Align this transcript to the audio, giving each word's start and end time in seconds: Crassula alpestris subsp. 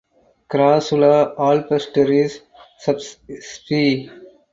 Crassula 0.53 1.09
alpestris 1.47 2.37
subsp. 2.87 3.71